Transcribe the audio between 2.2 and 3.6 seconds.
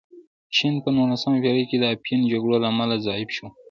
جګړو له امله ضعیف شو.